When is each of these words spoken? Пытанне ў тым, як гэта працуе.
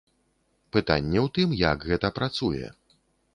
Пытанне 0.77 1.19
ў 1.25 1.31
тым, 1.35 1.53
як 1.69 1.87
гэта 1.91 2.13
працуе. 2.17 2.73